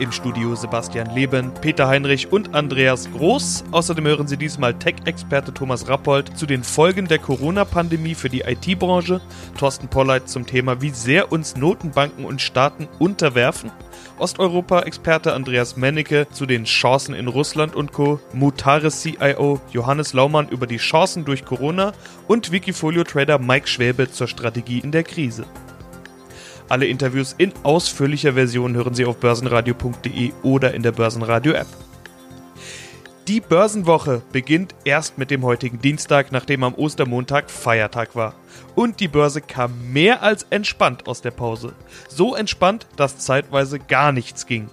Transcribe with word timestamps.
Im 0.00 0.12
Studio 0.12 0.54
Sebastian 0.54 1.12
Leben, 1.12 1.52
Peter 1.60 1.88
Heinrich 1.88 2.30
und 2.30 2.54
Andreas 2.54 3.10
Groß. 3.10 3.64
Außerdem 3.72 4.06
hören 4.06 4.28
Sie 4.28 4.36
diesmal 4.36 4.74
Tech-Experte 4.74 5.52
Thomas 5.52 5.88
Rappold 5.88 6.38
zu 6.38 6.46
den 6.46 6.62
Folgen 6.62 7.08
der 7.08 7.18
Corona-Pandemie 7.18 8.14
für 8.14 8.28
die 8.28 8.42
IT-Branche, 8.42 9.20
Thorsten 9.58 9.88
Polleit 9.88 10.28
zum 10.28 10.46
Thema, 10.46 10.80
wie 10.80 10.90
sehr 10.90 11.32
uns 11.32 11.56
Notenbanken 11.56 12.24
und 12.24 12.40
Staaten 12.40 12.86
unterwerfen, 13.00 13.72
Osteuropa-Experte 14.18 15.32
Andreas 15.32 15.76
Mennecke 15.76 16.28
zu 16.30 16.46
den 16.46 16.62
Chancen 16.62 17.14
in 17.14 17.26
Russland 17.26 17.74
und 17.74 17.92
Co., 17.92 18.20
Mutares 18.32 19.02
CIO 19.02 19.60
Johannes 19.72 20.12
Laumann 20.12 20.48
über 20.48 20.68
die 20.68 20.76
Chancen 20.76 21.24
durch 21.24 21.44
Corona 21.44 21.92
und 22.28 22.52
Wikifolio-Trader 22.52 23.40
Mike 23.40 23.66
Schwäbe 23.66 24.08
zur 24.12 24.28
Strategie 24.28 24.78
in 24.78 24.92
der 24.92 25.02
Krise. 25.02 25.44
Alle 26.68 26.86
Interviews 26.86 27.34
in 27.38 27.52
ausführlicher 27.62 28.34
Version 28.34 28.74
hören 28.74 28.92
Sie 28.92 29.06
auf 29.06 29.16
börsenradio.de 29.16 30.32
oder 30.42 30.74
in 30.74 30.82
der 30.82 30.92
Börsenradio-App. 30.92 31.66
Die 33.26 33.40
Börsenwoche 33.40 34.22
beginnt 34.32 34.74
erst 34.84 35.16
mit 35.16 35.30
dem 35.30 35.44
heutigen 35.44 35.80
Dienstag, 35.80 36.30
nachdem 36.30 36.64
am 36.64 36.74
Ostermontag 36.74 37.50
Feiertag 37.50 38.14
war. 38.14 38.34
Und 38.74 39.00
die 39.00 39.08
Börse 39.08 39.40
kam 39.40 39.92
mehr 39.92 40.22
als 40.22 40.46
entspannt 40.50 41.06
aus 41.06 41.22
der 41.22 41.30
Pause. 41.30 41.72
So 42.08 42.34
entspannt, 42.34 42.86
dass 42.96 43.18
zeitweise 43.18 43.78
gar 43.78 44.12
nichts 44.12 44.46
ging. 44.46 44.68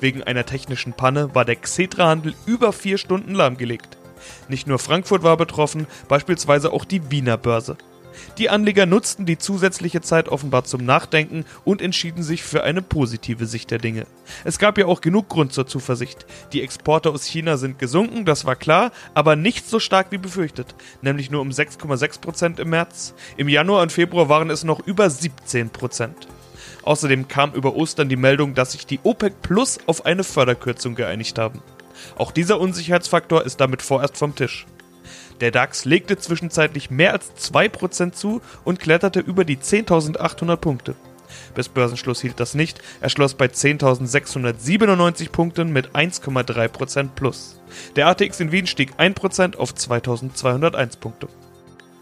Wegen 0.00 0.22
einer 0.22 0.46
technischen 0.46 0.92
Panne 0.92 1.34
war 1.34 1.44
der 1.44 1.56
Xetra-Handel 1.56 2.34
über 2.46 2.72
vier 2.72 2.98
Stunden 2.98 3.34
lahmgelegt. 3.34 3.96
Nicht 4.48 4.68
nur 4.68 4.78
Frankfurt 4.78 5.24
war 5.24 5.36
betroffen, 5.36 5.86
beispielsweise 6.08 6.72
auch 6.72 6.84
die 6.84 7.10
Wiener 7.10 7.36
Börse. 7.36 7.76
Die 8.38 8.50
Anleger 8.50 8.86
nutzten 8.86 9.26
die 9.26 9.38
zusätzliche 9.38 10.00
Zeit 10.00 10.28
offenbar 10.28 10.64
zum 10.64 10.84
Nachdenken 10.84 11.44
und 11.64 11.82
entschieden 11.82 12.22
sich 12.22 12.42
für 12.42 12.62
eine 12.64 12.82
positive 12.82 13.46
Sicht 13.46 13.70
der 13.70 13.78
Dinge. 13.78 14.06
Es 14.44 14.58
gab 14.58 14.78
ja 14.78 14.86
auch 14.86 15.00
genug 15.00 15.28
Grund 15.28 15.52
zur 15.52 15.66
Zuversicht. 15.66 16.26
Die 16.52 16.62
Exporte 16.62 17.10
aus 17.10 17.24
China 17.24 17.56
sind 17.56 17.78
gesunken, 17.78 18.24
das 18.24 18.44
war 18.44 18.56
klar, 18.56 18.92
aber 19.14 19.36
nicht 19.36 19.68
so 19.68 19.78
stark 19.78 20.08
wie 20.10 20.18
befürchtet, 20.18 20.74
nämlich 21.02 21.30
nur 21.30 21.40
um 21.40 21.50
6,6% 21.50 22.60
im 22.60 22.70
März. 22.70 23.14
Im 23.36 23.48
Januar 23.48 23.82
und 23.82 23.92
Februar 23.92 24.28
waren 24.28 24.50
es 24.50 24.64
noch 24.64 24.86
über 24.86 25.06
17%. 25.06 26.10
Außerdem 26.82 27.28
kam 27.28 27.52
über 27.52 27.76
Ostern 27.76 28.08
die 28.08 28.16
Meldung, 28.16 28.54
dass 28.54 28.72
sich 28.72 28.86
die 28.86 29.00
OPEC 29.02 29.40
Plus 29.42 29.78
auf 29.86 30.04
eine 30.04 30.24
Förderkürzung 30.24 30.94
geeinigt 30.94 31.38
haben. 31.38 31.62
Auch 32.16 32.32
dieser 32.32 32.60
Unsicherheitsfaktor 32.60 33.44
ist 33.44 33.60
damit 33.60 33.82
vorerst 33.82 34.16
vom 34.16 34.34
Tisch. 34.34 34.66
Der 35.40 35.50
DAX 35.50 35.84
legte 35.84 36.18
zwischenzeitlich 36.18 36.90
mehr 36.90 37.12
als 37.12 37.32
2% 37.36 38.12
zu 38.12 38.40
und 38.64 38.78
kletterte 38.78 39.20
über 39.20 39.44
die 39.44 39.56
10.800 39.56 40.56
Punkte. 40.56 40.94
Bis 41.54 41.68
Börsenschluss 41.68 42.20
hielt 42.20 42.40
das 42.40 42.54
nicht. 42.54 42.80
Er 43.00 43.08
schloss 43.08 43.34
bei 43.34 43.46
10.697 43.46 45.30
Punkten 45.30 45.72
mit 45.72 45.90
1,3% 45.90 47.08
plus. 47.14 47.60
Der 47.96 48.06
ATX 48.08 48.40
in 48.40 48.52
Wien 48.52 48.66
stieg 48.66 48.92
1% 48.98 49.56
auf 49.56 49.72
2.201 49.72 50.98
Punkte. 50.98 51.28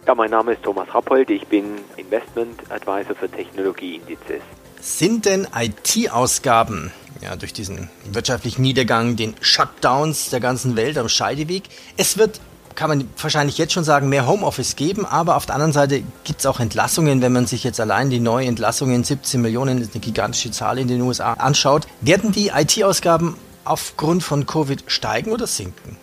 Ja, 0.07 0.15
mein 0.15 0.31
Name 0.31 0.53
ist 0.53 0.63
Thomas 0.63 0.93
Rappold. 0.93 1.31
Ich 1.31 1.47
bin 1.47 1.65
Investment 1.97 2.61
Advisor 2.71 3.15
für 3.15 3.31
Technologieindizes. 3.31 4.43
Sind 4.81 5.27
denn 5.27 5.47
IT-Ausgaben 5.55 6.91
ja, 7.21 7.37
durch 7.37 7.53
diesen 7.53 7.91
wirtschaftlichen 8.11 8.63
Niedergang, 8.63 9.17
den 9.17 9.35
Shutdowns 9.41 10.31
der 10.31 10.41
ganzen 10.41 10.75
Welt 10.77 10.97
am 10.97 11.09
Scheideweg. 11.09 11.65
Es 11.99 12.17
wird 12.17 12.41
kann 12.75 12.89
man 12.89 13.09
wahrscheinlich 13.21 13.59
jetzt 13.59 13.73
schon 13.73 13.85
sagen, 13.85 14.09
mehr 14.09 14.27
Homeoffice 14.27 14.77
geben, 14.77 15.05
aber 15.07 15.37
auf 15.37 15.47
der 15.47 15.55
anderen 15.55 15.73
Seite 15.73 16.03
gibt 16.25 16.41
es 16.41 16.47
auch 16.47 16.61
Entlassungen, 16.61 17.23
wenn 17.23 17.33
man 17.33 17.47
sich 17.47 17.65
jetzt 17.65 17.81
allein 17.81 18.11
die 18.11 18.21
neue 18.21 18.47
Entlassungen, 18.47 19.05
17 19.05 19.41
Millionen, 19.41 19.81
ist 19.81 19.95
eine 19.95 20.01
gigantische 20.01 20.51
Zahl 20.51 20.79
in 20.79 20.89
den 20.89 21.01
USA, 21.03 21.35
anschaut. 21.35 21.87
Werden 22.01 22.33
die 22.33 22.49
IT-Ausgaben 22.49 23.37
aufgrund 23.65 24.23
von 24.23 24.47
Covid 24.47 24.85
steigen 24.87 25.33
oder 25.33 25.47
sinken? 25.47 25.97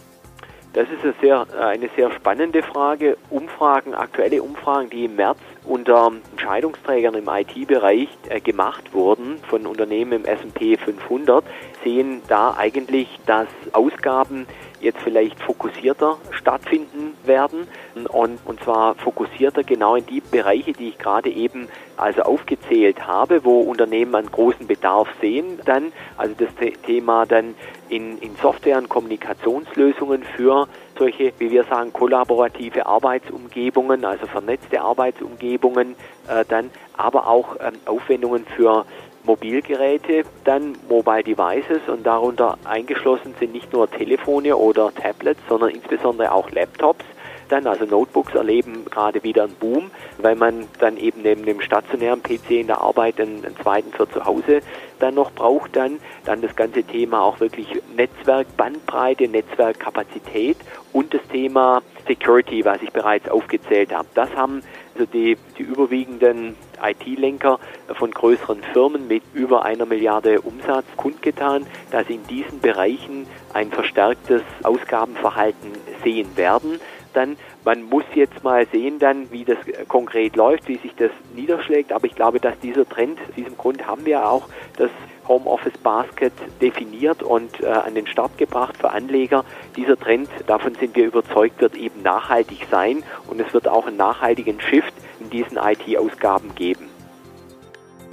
Das 0.77 0.87
ist 0.89 1.03
eine 1.03 1.15
sehr, 1.21 1.47
eine 1.59 1.89
sehr 1.95 2.11
spannende 2.11 2.61
Frage. 2.61 3.17
Umfragen, 3.31 3.95
aktuelle 3.95 4.43
Umfragen, 4.43 4.91
die 4.91 5.05
im 5.05 5.15
März 5.15 5.39
unter 5.63 6.11
Entscheidungsträgern 6.33 7.15
im 7.15 7.27
IT-Bereich 7.27 8.09
äh, 8.29 8.39
gemacht 8.39 8.93
wurden 8.93 9.39
von 9.49 9.65
Unternehmen 9.65 10.11
im 10.11 10.25
S&P 10.25 10.77
500, 10.77 11.43
sehen 11.83 12.21
da 12.27 12.53
eigentlich, 12.55 13.07
dass 13.25 13.47
Ausgaben 13.71 14.45
jetzt 14.79 14.99
vielleicht 14.99 15.39
fokussierter 15.39 16.17
stattfinden 16.31 17.15
werden. 17.23 17.67
Und, 18.11 18.39
und 18.45 18.63
zwar 18.63 18.95
fokussierter 18.95 19.63
genau 19.63 19.95
in 19.95 20.05
die 20.05 20.21
Bereiche, 20.21 20.73
die 20.73 20.89
ich 20.89 20.97
gerade 20.97 21.29
eben 21.29 21.67
also 21.97 22.21
aufgezählt 22.21 23.07
habe, 23.07 23.43
wo 23.43 23.61
Unternehmen 23.61 24.15
einen 24.15 24.31
großen 24.31 24.67
Bedarf 24.67 25.07
sehen, 25.19 25.59
dann 25.65 25.91
also 26.17 26.35
das 26.37 26.49
Thema 26.85 27.25
dann 27.25 27.55
in, 27.89 28.17
in 28.19 28.35
Software- 28.35 28.77
und 28.77 28.89
Kommunikationslösungen 28.89 30.23
für 30.23 30.67
solche, 30.97 31.33
wie 31.39 31.51
wir 31.51 31.63
sagen, 31.63 31.93
kollaborative 31.93 32.85
Arbeitsumgebungen, 32.85 34.05
also 34.05 34.27
vernetzte 34.27 34.81
Arbeitsumgebungen, 34.81 35.95
äh, 36.27 36.43
dann 36.47 36.69
aber 36.95 37.27
auch 37.27 37.55
ähm, 37.59 37.73
Aufwendungen 37.85 38.45
für 38.55 38.85
Mobilgeräte, 39.27 40.23
dann 40.43 40.75
Mobile 40.89 41.23
Devices 41.23 41.81
und 41.87 42.05
darunter 42.07 42.57
eingeschlossen 42.63 43.35
sind 43.39 43.53
nicht 43.53 43.71
nur 43.71 43.89
Telefone 43.91 44.57
oder 44.57 44.91
Tablets, 44.95 45.41
sondern 45.47 45.69
insbesondere 45.69 46.31
auch 46.31 46.49
Laptops. 46.49 47.05
Dann 47.49 47.65
also 47.65 47.85
Notebooks 47.85 48.33
erleben 48.35 48.85
gerade 48.89 49.23
wieder 49.23 49.43
einen 49.43 49.53
Boom, 49.53 49.91
weil 50.17 50.35
man 50.35 50.67
dann 50.79 50.97
eben 50.97 51.21
neben 51.21 51.45
dem 51.45 51.61
stationären 51.61 52.21
PC 52.21 52.51
in 52.51 52.67
der 52.67 52.81
Arbeit 52.81 53.21
einen, 53.21 53.45
einen 53.45 53.55
zweiten 53.57 53.91
für 53.93 54.09
zu 54.09 54.25
Hause 54.25 54.61
dann 54.99 55.15
noch 55.15 55.31
braucht. 55.31 55.75
Dann, 55.75 55.99
dann 56.25 56.41
das 56.41 56.55
ganze 56.55 56.83
Thema 56.83 57.21
auch 57.21 57.39
wirklich 57.39 57.67
Netzwerk, 57.95 58.47
Bandbreite, 58.57 59.27
Netzwerkkapazität 59.27 60.57
und 60.91 61.13
das 61.13 61.21
Thema 61.31 61.81
Security, 62.05 62.65
was 62.65 62.81
ich 62.81 62.91
bereits 62.91 63.29
aufgezählt 63.29 63.93
habe. 63.93 64.07
Das 64.13 64.33
haben 64.35 64.61
also 64.97 65.05
die, 65.11 65.37
die 65.57 65.63
überwiegenden 65.63 66.55
IT-Lenker 66.81 67.59
von 67.95 68.11
größeren 68.11 68.61
Firmen 68.73 69.07
mit 69.07 69.23
über 69.33 69.65
einer 69.65 69.85
Milliarde 69.85 70.41
Umsatz 70.41 70.85
kundgetan, 70.95 71.65
dass 71.91 72.07
sie 72.07 72.15
in 72.15 72.27
diesen 72.27 72.59
Bereichen 72.59 73.27
ein 73.53 73.71
verstärktes 73.71 74.41
Ausgabenverhalten 74.63 75.71
sehen 76.03 76.35
werden. 76.35 76.79
Dann, 77.13 77.37
man 77.65 77.83
muss 77.83 78.03
jetzt 78.13 78.43
mal 78.43 78.67
sehen 78.71 78.99
dann, 78.99 79.31
wie 79.31 79.43
das 79.43 79.57
konkret 79.87 80.35
läuft, 80.35 80.67
wie 80.67 80.77
sich 80.77 80.93
das 80.95 81.11
niederschlägt. 81.35 81.91
Aber 81.91 82.05
ich 82.05 82.15
glaube, 82.15 82.39
dass 82.39 82.59
dieser 82.59 82.87
Trend, 82.87 83.19
aus 83.19 83.33
diesem 83.35 83.57
Grund 83.57 83.87
haben 83.87 84.05
wir 84.05 84.29
auch 84.29 84.47
das 84.77 84.91
Homeoffice 85.27 85.77
Basket 85.77 86.33
definiert 86.61 87.23
und 87.23 87.61
äh, 87.61 87.67
an 87.67 87.95
den 87.95 88.07
Start 88.07 88.37
gebracht 88.37 88.77
für 88.77 88.91
Anleger. 88.91 89.43
Dieser 89.75 89.97
Trend, 89.97 90.29
davon 90.45 90.75
sind 90.75 90.95
wir 90.95 91.05
überzeugt, 91.05 91.59
wird 91.59 91.75
eben 91.75 92.01
nachhaltig 92.01 92.67
sein 92.71 93.03
und 93.27 93.41
es 93.41 93.53
wird 93.53 93.67
auch 93.67 93.87
einen 93.87 93.97
nachhaltigen 93.97 94.61
Shift 94.61 94.93
in 95.27 95.43
diesen 95.43 95.57
IT-Ausgaben 95.57 96.53
geben. 96.55 96.85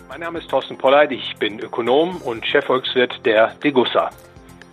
Mein 0.09 0.21
Name 0.21 0.39
ist 0.39 0.49
Thorsten 0.49 0.77
Polleit, 0.77 1.13
ich 1.13 1.37
bin 1.39 1.59
Ökonom 1.61 2.19
und 2.19 2.47
Chefvolkswirt 2.47 3.25
der 3.25 3.55
Degussa. 3.63 4.11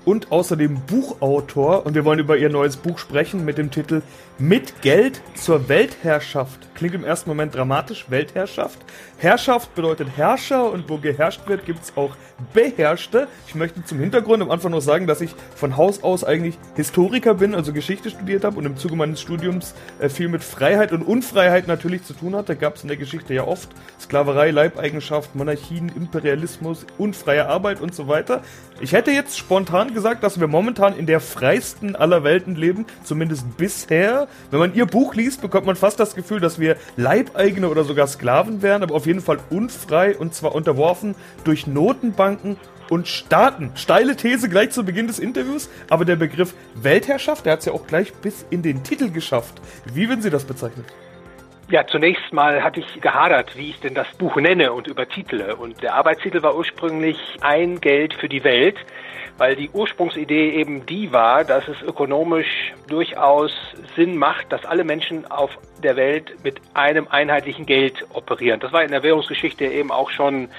Und 0.06 0.32
außerdem 0.32 0.82
Buchautor 0.88 1.86
und 1.86 1.94
wir 1.94 2.06
wollen 2.06 2.20
über 2.20 2.36
ihr 2.36 2.50
neues 2.50 2.78
Buch 2.78 2.98
sprechen 2.98 3.46
mit 3.46 3.58
dem 3.58 3.70
Titel 3.70 4.02
Mit 4.42 4.82
Geld 4.82 5.22
zur 5.36 5.70
Weltherrschaft. 5.70 6.74
Klingt 6.74 6.96
im 6.96 7.04
ersten 7.04 7.30
Moment 7.30 7.54
dramatisch, 7.54 8.10
Weltherrschaft. 8.10 8.80
Herrschaft 9.20 9.76
bedeutet 9.76 10.08
Herrscher 10.18 10.72
und 10.72 10.90
wo 10.90 10.98
geherrscht 10.98 11.42
wird, 11.48 11.64
gibt 11.68 11.84
es 11.84 11.96
auch 11.96 12.16
Beherrschte. 12.52 13.28
Ich 13.48 13.54
möchte 13.54 13.86
zum 13.86 14.00
Hintergrund 14.00 14.42
am 14.42 14.50
Anfang 14.50 14.72
noch 14.72 14.82
sagen, 14.82 15.06
dass 15.06 15.22
ich 15.22 15.36
von 15.56 15.78
Haus 15.78 16.02
aus 16.02 16.24
eigentlich 16.24 16.58
Historiker 16.76 17.36
bin, 17.36 17.54
also 17.54 17.72
Geschichte 17.72 18.10
studiert 18.10 18.44
habe 18.44 18.58
und 18.58 18.66
im 18.66 18.78
Zuge 18.78 18.96
meines 18.96 19.22
Studiums 19.22 19.76
äh, 20.00 20.10
viel 20.10 20.28
mit 20.28 20.44
Freiheit 20.44 20.92
und 20.92 21.04
Unfreiheit 21.04 21.68
natürlich 21.68 22.04
zu 22.04 22.14
tun 22.14 22.36
hatte. 22.36 22.56
Gab 22.56 22.78
es 22.78 22.82
in 22.82 22.88
der 22.88 22.98
Geschichte 22.98 23.36
ja 23.36 23.44
oft. 23.44 23.70
Sklaverei, 24.00 24.50
Leibeigenschaft, 24.50 25.36
Monarchien, 25.36 25.92
Imperialismus, 25.96 26.88
unfreie 26.98 27.46
Arbeit 27.46 27.80
und 27.80 27.94
so 27.94 28.08
weiter. 28.08 28.42
Ich 28.80 28.94
hätte 28.94 29.12
jetzt 29.12 29.38
spontan 29.38 29.94
gesagt, 29.94 30.24
dass 30.24 30.40
wir 30.40 30.48
momentan 30.48 30.98
in 30.98 31.06
der 31.06 31.20
freisten 31.20 31.96
aller 31.96 32.24
Welten 32.24 32.56
leben, 32.56 32.88
zumindest 33.04 33.56
bisher. 33.58 34.28
Wenn 34.50 34.60
man 34.60 34.74
ihr 34.74 34.86
Buch 34.86 35.16
liest, 35.16 35.42
bekommt 35.42 35.66
man 35.66 35.76
fast 35.76 36.00
das 36.00 36.16
Gefühl, 36.16 36.40
dass 36.40 36.60
wir 36.60 36.78
Leibeigene 36.98 37.70
oder 37.70 37.84
sogar 37.84 38.08
Sklaven 38.08 38.62
wären, 38.62 38.84
aber 38.84 38.96
auf 38.96 39.06
jeden 39.06 39.22
Fall 39.22 39.40
unfrei 39.50 40.18
und 40.18 40.34
zwar 40.34 40.56
unterworfen 40.56 41.16
durch 41.44 41.68
Notenbanken 41.68 42.58
und 42.90 43.08
Staaten. 43.08 43.72
Steile 43.76 44.16
These 44.16 44.50
gleich 44.50 44.72
zu 44.72 44.84
Beginn 44.84 45.08
des 45.08 45.18
Interviews, 45.18 45.70
aber 45.90 46.04
der 46.06 46.18
Begriff 46.18 46.54
Weltherrschaft, 46.76 47.46
der 47.46 47.54
hat 47.54 47.60
es 47.60 47.66
ja 47.66 47.74
auch 47.74 47.88
gleich 47.88 48.14
bis 48.16 48.46
in 48.50 48.62
den 48.62 48.84
Titel 48.84 49.10
geschafft. 49.10 49.62
Wie 49.94 50.10
würden 50.10 50.22
Sie 50.22 50.30
das 50.30 50.44
bezeichnen? 50.44 50.86
Ja, 51.70 51.88
zunächst 51.88 52.34
mal 52.34 52.62
hatte 52.62 52.82
ich 52.82 53.00
gehadert, 53.00 53.56
wie 53.56 53.70
ich 53.70 53.80
denn 53.80 53.94
das 53.94 54.08
Buch 54.18 54.36
nenne 54.36 54.74
und 54.74 54.88
übertitle. 54.88 55.56
Und 55.56 55.82
der 55.82 55.94
Arbeitstitel 55.96 56.44
war 56.44 56.58
ursprünglich 56.58 57.18
Ein 57.40 57.80
Geld 57.80 58.14
für 58.14 58.28
die 58.28 58.44
Welt 58.44 58.76
weil 59.42 59.56
die 59.56 59.72
Ursprungsidee 59.72 60.52
eben 60.52 60.86
die 60.86 61.12
war, 61.12 61.44
dass 61.44 61.68
es 61.68 61.82
ökonomisch 61.82 62.76
durchaus 62.88 63.52
Sinn 63.96 64.16
macht, 64.16 64.52
dass 64.52 64.66
alle 64.66 64.84
Menschen 64.84 65.32
auf 65.32 65.50
der 65.82 65.96
Welt 65.96 66.36
mit 66.44 66.62
einem 66.76 67.08
einheitlichen 67.10 67.66
Geld 67.66 68.06
operieren. 68.14 68.60
Das 68.60 68.72
war 68.72 68.84
in 68.84 68.92
der 68.92 69.02
Währungsgeschichte 69.02 69.66
eben 69.66 69.90
auch 69.90 70.12
schon 70.12 70.50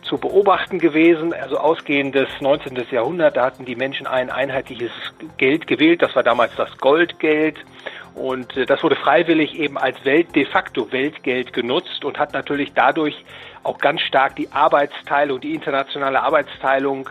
zu 0.00 0.16
beobachten 0.16 0.78
gewesen. 0.78 1.34
Also 1.34 1.58
ausgehend 1.58 2.14
des 2.14 2.28
19. 2.40 2.74
Jahrhunderts, 2.90 3.34
da 3.34 3.44
hatten 3.44 3.66
die 3.66 3.76
Menschen 3.76 4.06
ein 4.06 4.30
einheitliches 4.30 4.92
Geld 5.36 5.66
gewählt. 5.66 6.00
Das 6.00 6.16
war 6.16 6.22
damals 6.22 6.56
das 6.56 6.74
Goldgeld. 6.78 7.58
Und 8.14 8.56
äh, 8.56 8.64
das 8.64 8.82
wurde 8.82 8.96
freiwillig 8.96 9.58
eben 9.58 9.76
als 9.76 10.02
Welt, 10.06 10.34
de 10.34 10.46
facto 10.46 10.90
Weltgeld 10.90 11.52
genutzt 11.52 12.02
und 12.02 12.18
hat 12.18 12.32
natürlich 12.32 12.72
dadurch 12.72 13.26
auch 13.62 13.76
ganz 13.76 14.00
stark 14.00 14.36
die 14.36 14.50
Arbeitsteilung, 14.52 15.38
die 15.38 15.54
internationale 15.54 16.22
Arbeitsteilung 16.22 17.10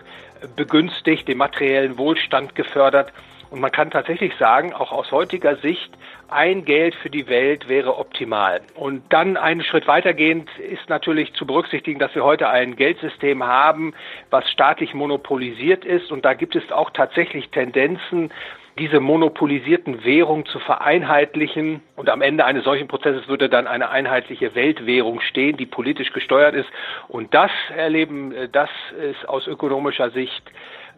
begünstigt, 0.56 1.28
den 1.28 1.38
materiellen 1.38 1.98
Wohlstand 1.98 2.56
gefördert. 2.56 3.12
Und 3.50 3.60
man 3.60 3.72
kann 3.72 3.92
tatsächlich 3.92 4.34
sagen, 4.38 4.74
auch 4.74 4.94
aus 4.94 5.12
heutiger 5.12 5.58
Sicht, 5.58 5.92
ein 6.30 6.64
Geld 6.64 6.96
für 6.96 7.10
die 7.10 7.28
Welt 7.28 7.68
wäre 7.68 7.98
optimal. 7.98 8.62
Und 8.76 9.04
dann 9.10 9.36
einen 9.36 9.62
Schritt 9.62 9.88
weitergehend 9.88 10.50
ist 10.58 10.88
natürlich 10.88 11.34
zu 11.34 11.46
berücksichtigen, 11.46 12.00
dass 12.00 12.16
wir 12.16 12.24
heute 12.24 12.48
ein 12.50 12.78
Geldsystem 12.78 13.44
haben, 13.44 13.94
was 14.30 14.50
staatlich 14.50 14.94
monopolisiert 14.94 15.84
ist. 15.84 16.14
Und 16.14 16.24
da 16.24 16.34
gibt 16.34 16.56
es 16.56 16.72
auch 16.72 16.92
tatsächlich 16.92 17.50
Tendenzen, 17.50 18.32
diese 18.82 19.00
monopolisierten 19.00 20.04
Währungen 20.04 20.48
zu 20.48 20.58
vereinheitlichen. 20.58 21.82
Und 21.96 22.10
am 22.10 22.24
Ende 22.24 22.46
eines 22.46 22.64
solchen 22.64 22.88
Prozesses 22.88 23.28
würde 23.28 23.48
dann 23.48 23.68
eine 23.68 23.92
einheitliche 23.92 24.56
Weltwährung 24.56 25.22
stehen, 25.22 25.56
die 25.56 25.68
politisch 25.68 26.12
gesteuert 26.14 26.56
ist. 26.56 26.68
Und 27.08 27.32
das 27.36 27.52
erleben, 27.78 28.34
das 28.52 28.72
ist 29.12 29.30
aus 29.30 29.46
ökonomischer 29.46 30.10
Sicht 30.10 30.44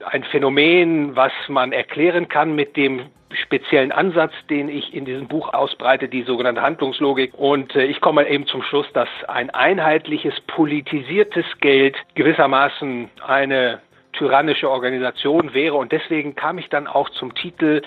ein 0.05 0.23
Phänomen, 0.23 1.17
was 1.17 1.33
man 1.49 1.73
erklären 1.73 2.29
kann 2.29 2.55
mit 2.55 2.77
dem 2.77 3.01
speziellen 3.33 3.91
Ansatz, 3.91 4.31
den 4.49 4.69
ich 4.69 4.93
in 4.93 5.03
diesem 5.03 5.27
Buch 5.27 5.53
ausbreite, 5.53 6.07
die 6.07 6.23
sogenannte 6.23 6.61
Handlungslogik. 6.61 7.33
Und 7.33 7.75
äh, 7.75 7.83
ich 7.83 7.99
komme 7.99 8.29
eben 8.29 8.47
zum 8.47 8.63
Schluss, 8.63 8.85
dass 8.93 9.09
ein 9.27 9.49
einheitliches, 9.49 10.39
politisiertes 10.47 11.45
Geld 11.59 11.97
gewissermaßen 12.15 13.09
eine 13.27 13.81
tyrannische 14.23 14.69
Organisation 14.69 15.53
wäre. 15.53 15.75
Und 15.75 15.91
deswegen 15.91 16.33
kam 16.35 16.57
ich 16.57 16.69
dann 16.69 16.87
auch 16.87 17.09
zum 17.09 17.35
Titel 17.35 17.81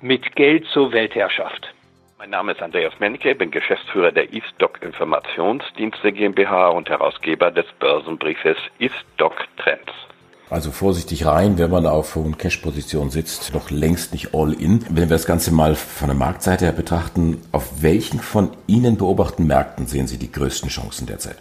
Mit 0.00 0.36
Geld 0.36 0.64
zur 0.72 0.92
Weltherrschaft. 0.92 1.74
Mein 2.16 2.30
Name 2.30 2.52
ist 2.52 2.62
Andreas 2.62 2.92
Mennke, 3.00 3.34
bin 3.34 3.50
Geschäftsführer 3.50 4.12
der 4.12 4.32
Eastdoc 4.32 4.80
Informationsdienste 4.82 6.12
GmbH 6.12 6.68
und 6.68 6.88
Herausgeber 6.88 7.50
des 7.50 7.64
Börsenbriefes 7.80 8.56
Eastdoc 8.78 9.34
Trends. 9.56 9.90
Also 10.48 10.70
vorsichtig 10.70 11.26
rein, 11.26 11.58
wenn 11.58 11.70
man 11.70 11.86
auf 11.86 12.14
hohen 12.14 12.36
Cash-Positionen 12.38 13.10
sitzt, 13.10 13.52
noch 13.54 13.70
längst 13.70 14.12
nicht 14.12 14.34
all 14.34 14.52
in. 14.52 14.84
Wenn 14.90 15.08
wir 15.08 15.16
das 15.16 15.26
Ganze 15.26 15.52
mal 15.52 15.74
von 15.74 16.08
der 16.08 16.16
Marktseite 16.16 16.66
her 16.66 16.72
betrachten, 16.72 17.40
auf 17.50 17.82
welchen 17.82 18.20
von 18.20 18.50
Ihnen 18.66 18.96
beobachten 18.96 19.46
Märkten 19.46 19.86
sehen 19.86 20.06
Sie 20.06 20.18
die 20.18 20.30
größten 20.30 20.68
Chancen 20.68 21.06
derzeit? 21.06 21.36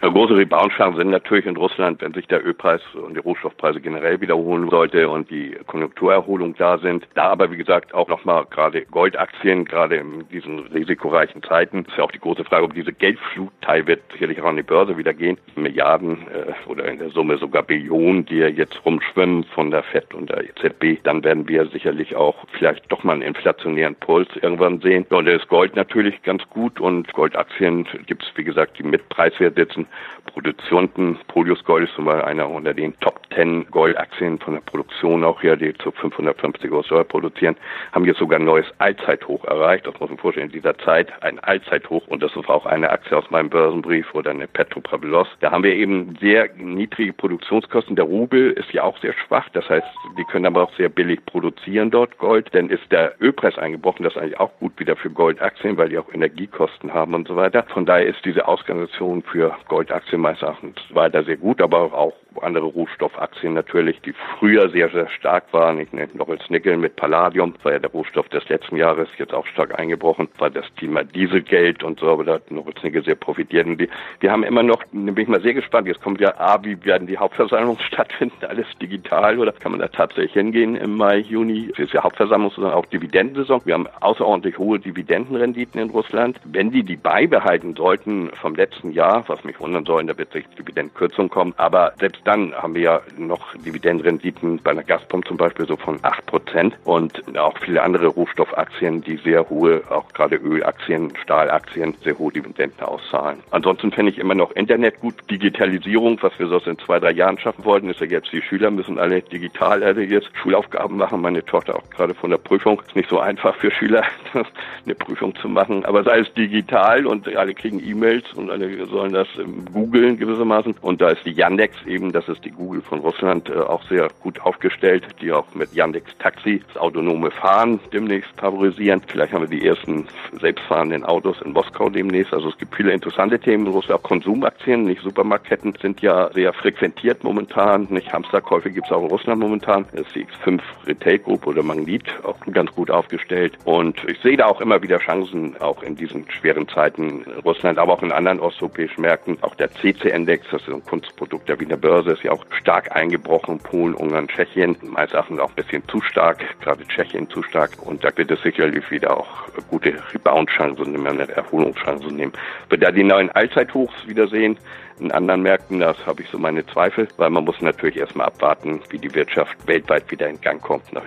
Große 0.00 0.36
Rebound-Chancen 0.36 0.98
sind 0.98 1.10
natürlich 1.10 1.46
in 1.46 1.56
Russland, 1.56 2.00
wenn 2.00 2.14
sich 2.14 2.26
der 2.28 2.44
Ölpreis 2.44 2.80
und 2.94 3.14
die 3.14 3.20
Rohstoffpreise 3.20 3.80
generell 3.80 4.20
wiederholen 4.20 4.70
sollte 4.70 5.08
und 5.08 5.28
die 5.28 5.56
Konjunkturerholung 5.66 6.54
da 6.56 6.78
sind. 6.78 7.06
Da 7.14 7.24
aber, 7.24 7.50
wie 7.50 7.56
gesagt, 7.56 7.92
auch 7.94 8.06
nochmal 8.06 8.46
gerade 8.48 8.82
Goldaktien, 8.86 9.64
gerade 9.64 9.96
in 9.96 10.28
diesen 10.28 10.60
risikoreichen 10.68 11.42
Zeiten, 11.42 11.84
ist 11.84 11.96
ja 11.96 12.04
auch 12.04 12.12
die 12.12 12.20
große 12.20 12.44
Frage, 12.44 12.64
ob 12.64 12.74
diese 12.74 12.92
Geldflutteil 12.92 13.86
wird 13.88 14.00
sicherlich 14.12 14.40
auch 14.40 14.46
an 14.46 14.56
die 14.56 14.62
Börse 14.62 14.96
wieder 14.96 15.12
gehen. 15.12 15.36
Milliarden 15.56 16.28
äh, 16.28 16.70
oder 16.70 16.84
in 16.84 16.98
der 16.98 17.10
Summe 17.10 17.36
sogar 17.38 17.64
Billionen, 17.64 18.24
die 18.24 18.36
ja 18.38 18.48
jetzt 18.48 18.80
rumschwimmen 18.84 19.44
von 19.54 19.72
der 19.72 19.82
FED 19.82 20.14
und 20.14 20.30
der 20.30 20.44
EZB. 20.44 21.02
Dann 21.02 21.24
werden 21.24 21.48
wir 21.48 21.66
sicherlich 21.66 22.14
auch 22.14 22.36
vielleicht 22.52 22.90
doch 22.90 23.02
mal 23.02 23.14
einen 23.14 23.22
inflationären 23.22 23.96
Puls 23.96 24.28
irgendwann 24.40 24.80
sehen. 24.80 25.06
Und 25.10 25.26
da 25.26 25.32
ist 25.32 25.48
Gold 25.48 25.74
natürlich 25.74 26.22
ganz 26.22 26.48
gut 26.50 26.80
und 26.80 27.12
Goldaktien 27.12 27.86
gibt 28.06 28.22
es, 28.22 28.28
wie 28.36 28.44
gesagt, 28.44 28.78
die 28.78 28.84
mit 28.84 29.08
Preiswert 29.08 29.56
sitzen 29.56 29.87
Produzenten. 30.26 31.18
Polius 31.28 31.62
Gold 31.64 31.88
ist 31.88 31.94
zum 31.94 32.04
Beispiel 32.04 32.24
einer 32.24 32.48
unter 32.48 32.74
den 32.74 32.98
Top 33.00 33.20
10 33.34 33.70
Goldaktien 33.70 34.38
von 34.38 34.54
der 34.54 34.60
Produktion 34.60 35.24
auch 35.24 35.40
hier, 35.40 35.56
die 35.56 35.74
zu 35.74 35.90
550 35.90 36.70
US-Dollar 36.70 37.04
produzieren, 37.04 37.56
haben 37.92 38.04
jetzt 38.04 38.18
sogar 38.18 38.38
ein 38.38 38.44
neues 38.44 38.66
Allzeithoch 38.78 39.44
erreicht. 39.44 39.86
Das 39.86 39.98
muss 39.98 40.08
man 40.08 40.18
vorstellen, 40.18 40.46
in 40.46 40.52
dieser 40.52 40.76
Zeit 40.78 41.10
ein 41.22 41.38
Allzeithoch. 41.40 42.06
Und 42.08 42.22
das 42.22 42.34
ist 42.36 42.48
auch 42.48 42.66
eine 42.66 42.90
Aktie 42.90 43.16
aus 43.16 43.30
meinem 43.30 43.50
Börsenbrief 43.50 44.14
oder 44.14 44.30
eine 44.30 44.46
Petroprabelos. 44.46 45.28
Da 45.40 45.50
haben 45.50 45.62
wir 45.62 45.74
eben 45.74 46.16
sehr 46.20 46.48
niedrige 46.56 47.12
Produktionskosten. 47.12 47.96
Der 47.96 48.04
Rubel 48.04 48.52
ist 48.52 48.72
ja 48.72 48.82
auch 48.82 48.98
sehr 48.98 49.14
schwach. 49.14 49.48
Das 49.52 49.68
heißt, 49.68 49.86
die 50.18 50.24
können 50.24 50.46
aber 50.46 50.64
auch 50.64 50.72
sehr 50.76 50.88
billig 50.88 51.24
produzieren 51.26 51.90
dort 51.90 52.18
Gold. 52.18 52.52
Denn 52.54 52.68
ist 52.68 52.90
der 52.90 53.14
Ölpreis 53.20 53.58
eingebrochen, 53.58 54.04
das 54.04 54.14
ist 54.14 54.22
eigentlich 54.22 54.40
auch 54.40 54.52
gut 54.58 54.78
wieder 54.78 54.96
für 54.96 55.10
Goldaktien, 55.10 55.76
weil 55.76 55.88
die 55.88 55.98
auch 55.98 56.12
Energiekosten 56.12 56.92
haben 56.92 57.14
und 57.14 57.28
so 57.28 57.36
weiter. 57.36 57.64
Von 57.72 57.86
daher 57.86 58.06
ist 58.06 58.24
diese 58.24 58.46
Ausgangssituation 58.46 59.22
für 59.22 59.56
Goldaktien 59.78 60.20
meines 60.20 60.42
Erachtens 60.42 60.76
weiter 60.90 61.22
sehr 61.22 61.36
gut, 61.36 61.62
aber 61.62 61.94
auch 61.94 62.12
andere 62.42 62.66
Rohstoffaktien 62.66 63.54
natürlich, 63.54 64.00
die 64.02 64.14
früher 64.38 64.68
sehr, 64.70 64.88
sehr 64.90 65.08
stark 65.08 65.52
waren. 65.52 65.78
Ich 65.78 65.92
nenne 65.92 66.10
noch 66.14 66.28
als 66.28 66.48
Nickel 66.50 66.76
mit 66.76 66.96
Palladium, 66.96 67.54
war 67.62 67.72
ja 67.72 67.78
der 67.78 67.90
Rohstoff 67.90 68.28
des 68.28 68.48
letzten 68.48 68.76
Jahres 68.76 69.08
jetzt 69.18 69.34
auch 69.34 69.46
stark 69.46 69.78
eingebrochen, 69.78 70.28
war 70.38 70.50
das 70.50 70.66
Thema 70.76 71.04
Dieselgeld 71.04 71.82
und 71.82 72.00
so, 72.00 72.08
aber 72.08 72.24
da 72.24 72.34
hat 72.34 72.50
noch 72.50 72.66
Nickel 72.82 73.04
sehr 73.04 73.14
profitiert. 73.14 73.66
Und 73.66 73.78
die, 73.78 73.88
wir 74.20 74.32
haben 74.32 74.42
immer 74.42 74.62
noch, 74.62 74.82
da 74.92 75.12
bin 75.12 75.18
ich 75.18 75.28
mal 75.28 75.40
sehr 75.40 75.54
gespannt, 75.54 75.86
jetzt 75.86 76.02
kommt 76.02 76.20
ja 76.20 76.38
A, 76.38 76.62
wie 76.64 76.82
werden 76.84 77.06
die 77.06 77.18
Hauptversammlungen 77.18 77.80
stattfinden, 77.86 78.44
alles 78.46 78.66
digital 78.80 79.38
oder 79.38 79.52
kann 79.52 79.72
man 79.72 79.80
da 79.80 79.88
tatsächlich 79.88 80.32
hingehen 80.32 80.76
im 80.76 80.96
Mai, 80.96 81.18
Juni? 81.18 81.70
Es 81.72 81.78
ist 81.78 81.92
ja 81.92 82.02
Hauptversammlung, 82.02 82.50
sondern 82.50 82.72
auch 82.72 82.86
Dividendensaison. 82.86 83.62
Wir 83.64 83.74
haben 83.74 83.86
außerordentlich 84.00 84.58
hohe 84.58 84.78
Dividendenrenditen 84.78 85.80
in 85.80 85.90
Russland. 85.90 86.40
Wenn 86.44 86.70
die 86.70 86.82
die 86.82 86.96
beibehalten 86.96 87.74
sollten 87.74 88.30
vom 88.34 88.54
letzten 88.54 88.92
Jahr, 88.92 89.24
was 89.28 89.44
mich 89.44 89.58
wundern 89.60 89.84
soll, 89.84 90.04
da 90.04 90.16
wird 90.16 90.32
sich 90.32 90.46
Dividendenkürzung 90.58 91.28
kommen, 91.28 91.54
aber 91.56 91.92
selbst 91.98 92.22
dann 92.28 92.54
haben 92.54 92.74
wir 92.74 92.82
ja 92.82 93.00
noch 93.16 93.54
Dividendenrenditen 93.54 94.60
bei 94.62 94.72
einer 94.72 94.84
Gazprom 94.84 95.24
zum 95.24 95.38
Beispiel 95.38 95.66
so 95.66 95.76
von 95.76 95.98
8 96.02 96.26
Prozent 96.26 96.76
und 96.84 97.22
auch 97.38 97.56
viele 97.56 97.82
andere 97.82 98.08
Rohstoffaktien, 98.08 99.00
die 99.00 99.16
sehr 99.16 99.48
hohe, 99.48 99.80
auch 99.88 100.12
gerade 100.12 100.36
Ölaktien, 100.36 101.10
Stahlaktien, 101.22 101.94
sehr 102.04 102.18
hohe 102.18 102.30
Dividenden 102.30 102.80
auszahlen. 102.82 103.38
Ansonsten 103.50 103.92
fände 103.92 104.12
ich 104.12 104.18
immer 104.18 104.34
noch 104.34 104.50
Internet 104.50 105.00
gut. 105.00 105.14
Digitalisierung, 105.30 106.18
was 106.20 106.38
wir 106.38 106.48
sonst 106.48 106.66
in 106.66 106.78
zwei, 106.80 107.00
drei 107.00 107.12
Jahren 107.12 107.38
schaffen 107.38 107.64
wollten, 107.64 107.88
ist 107.88 108.00
ja 108.00 108.06
jetzt, 108.06 108.30
die 108.30 108.42
Schüler 108.42 108.70
müssen 108.70 108.98
alle 108.98 109.22
digital 109.22 109.82
alle 109.82 110.02
jetzt 110.02 110.28
Schulaufgaben 110.34 110.98
machen. 110.98 111.22
Meine 111.22 111.42
Tochter 111.42 111.76
auch 111.76 111.88
gerade 111.88 112.12
von 112.12 112.28
der 112.28 112.36
Prüfung. 112.36 112.82
Ist 112.86 112.94
nicht 112.94 113.08
so 113.08 113.20
einfach 113.20 113.56
für 113.56 113.70
Schüler, 113.70 114.02
eine 114.84 114.94
Prüfung 114.94 115.34
zu 115.36 115.48
machen, 115.48 115.86
aber 115.86 116.04
sei 116.04 116.18
es 116.18 116.34
digital 116.34 117.06
und 117.06 117.26
alle 117.34 117.54
kriegen 117.54 117.82
E-Mails 117.82 118.34
und 118.34 118.50
alle 118.50 118.84
sollen 118.84 119.14
das 119.14 119.28
googeln 119.72 120.18
gewissermaßen. 120.18 120.74
Und 120.82 121.00
da 121.00 121.08
ist 121.08 121.24
die 121.24 121.32
Yandex 121.32 121.74
eben 121.86 122.07
das 122.12 122.28
ist 122.28 122.44
die 122.44 122.50
Google 122.50 122.82
von 122.82 123.00
Russland, 123.00 123.48
äh, 123.48 123.58
auch 123.58 123.82
sehr 123.88 124.08
gut 124.22 124.40
aufgestellt, 124.40 125.06
die 125.20 125.32
auch 125.32 125.46
mit 125.54 125.72
Yandex 125.72 126.16
Taxi 126.18 126.62
das 126.66 126.76
autonome 126.76 127.30
Fahren 127.30 127.80
demnächst 127.92 128.30
favorisieren. 128.36 129.02
Vielleicht 129.06 129.32
haben 129.32 129.48
wir 129.48 129.58
die 129.58 129.66
ersten 129.66 130.06
selbstfahrenden 130.40 131.04
Autos 131.04 131.40
in 131.42 131.52
Moskau 131.52 131.88
demnächst. 131.88 132.32
Also 132.32 132.48
es 132.48 132.58
gibt 132.58 132.74
viele 132.74 132.92
interessante 132.92 133.38
Themen 133.38 133.66
in 133.66 133.72
Russland. 133.72 134.00
Auch 134.00 134.02
Konsumaktien, 134.02 134.84
nicht 134.84 135.02
Supermarktketten, 135.02 135.74
sind 135.80 136.00
ja 136.00 136.30
sehr 136.32 136.52
frequentiert 136.52 137.24
momentan. 137.24 137.86
Nicht 137.90 138.12
Hamsterkäufe 138.12 138.70
gibt 138.70 138.86
es 138.86 138.92
auch 138.92 139.02
in 139.02 139.08
Russland 139.08 139.40
momentan. 139.40 139.86
Das 139.92 140.06
ist 140.06 140.14
die 140.14 140.26
X5 140.26 140.60
Retail 140.86 141.18
Group 141.18 141.46
oder 141.46 141.62
Magnit 141.62 142.04
auch 142.24 142.38
ganz 142.52 142.70
gut 142.72 142.90
aufgestellt. 142.90 143.58
Und 143.64 144.02
ich 144.08 144.18
sehe 144.20 144.36
da 144.36 144.46
auch 144.46 144.60
immer 144.60 144.82
wieder 144.82 144.98
Chancen, 144.98 145.56
auch 145.60 145.82
in 145.82 145.96
diesen 145.96 146.30
schweren 146.30 146.68
Zeiten 146.68 147.22
in 147.22 147.32
Russland, 147.44 147.78
aber 147.78 147.94
auch 147.94 148.02
in 148.02 148.12
anderen 148.12 148.40
osteuropäischen 148.40 149.02
Märkten. 149.02 149.38
Auch 149.42 149.54
der 149.54 149.70
CC-Index, 149.70 150.46
das 150.50 150.62
ist 150.62 150.68
ein 150.68 150.84
Kunstprodukt 150.84 151.48
der 151.48 151.58
Wiener 151.60 151.76
Börse, 151.76 151.97
Börse 151.98 152.12
ist 152.12 152.22
ja 152.22 152.30
auch 152.30 152.44
stark 152.60 152.94
eingebrochen. 152.94 153.58
Polen, 153.58 153.94
Ungarn, 153.94 154.28
Tschechien. 154.28 154.76
Meines 154.82 155.12
Erachtens 155.12 155.40
auch 155.40 155.48
ein 155.48 155.54
bisschen 155.56 155.82
zu 155.88 156.00
stark, 156.00 156.38
gerade 156.60 156.86
Tschechien 156.86 157.28
zu 157.28 157.42
stark. 157.42 157.70
Und 157.82 158.04
da 158.04 158.16
wird 158.16 158.30
es 158.30 158.40
sicherlich 158.42 158.88
wieder 158.88 159.16
auch 159.16 159.26
gute 159.68 159.94
Rebound-Chancen 160.14 160.92
nehmen, 160.92 161.08
eine 161.08 161.28
Erholungschancen 161.28 162.14
nehmen. 162.14 162.32
Wir 162.68 162.78
da 162.78 162.92
die 162.92 163.02
neuen 163.02 163.30
Allzeithochs 163.30 163.94
wiedersehen, 164.06 164.56
in 165.00 165.10
anderen 165.10 165.42
Märkten, 165.42 165.80
das 165.80 165.96
habe 166.06 166.22
ich 166.22 166.28
so 166.28 166.38
meine 166.38 166.64
Zweifel, 166.66 167.08
weil 167.16 167.30
man 167.30 167.44
muss 167.44 167.60
natürlich 167.60 167.96
erstmal 167.96 168.28
abwarten, 168.28 168.80
wie 168.90 168.98
die 168.98 169.12
Wirtschaft 169.12 169.56
weltweit 169.66 170.08
wieder 170.10 170.28
in 170.28 170.40
Gang 170.40 170.62
kommt 170.62 170.92
nach 170.92 171.04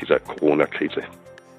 dieser 0.00 0.18
Corona-Krise. 0.18 1.02